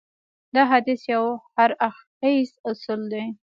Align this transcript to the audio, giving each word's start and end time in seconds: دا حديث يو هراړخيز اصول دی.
دا 0.53 0.61
حديث 0.71 1.01
يو 1.13 1.23
هراړخيز 1.55 2.49
اصول 2.69 3.01
دی. 3.11 3.25